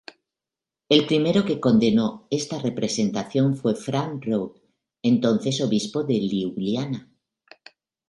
[0.89, 4.59] El primero que condenó esta representación fue Franc Rode,
[5.03, 7.11] entonces obispo de Liubliana.